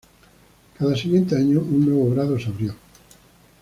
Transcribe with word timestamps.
Cada 0.79 0.95
siguiente 0.95 1.35
año 1.35 1.59
un 1.59 1.85
nuevo 1.85 2.09
grado 2.09 2.39
se 2.39 2.47
abrió. 2.47 2.73